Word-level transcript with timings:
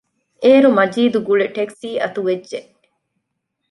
އޭރު 0.43 0.69
މަޖީދު 0.77 1.19
ގުޅި 1.27 1.45
ޓެކްސީ 1.55 1.89
އަތުވެއްޖެ 2.01 2.59